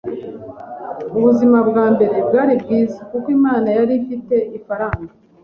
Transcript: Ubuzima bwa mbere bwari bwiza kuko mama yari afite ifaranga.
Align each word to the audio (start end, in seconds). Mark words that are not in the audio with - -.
Ubuzima 1.17 1.57
bwa 1.69 1.85
mbere 1.95 2.15
bwari 2.27 2.53
bwiza 2.61 2.99
kuko 3.09 3.27
mama 3.43 3.69
yari 3.77 3.93
afite 3.99 4.35
ifaranga. 4.57 5.11